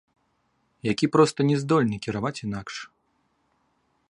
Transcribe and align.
Які 0.91 1.05
проста 1.15 1.39
не 1.49 1.55
здольны 1.65 2.01
кіраваць 2.07 2.35
інакш. 2.49 2.75